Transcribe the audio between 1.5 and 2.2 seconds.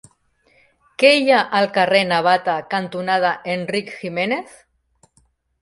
al carrer